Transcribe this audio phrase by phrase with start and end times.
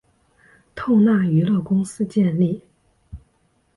[0.73, 2.63] 透纳娱乐公司建立。